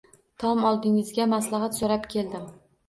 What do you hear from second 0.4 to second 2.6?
Tom, oldingizga maslahat so`rab keldim